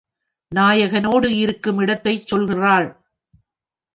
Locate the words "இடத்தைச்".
1.77-2.35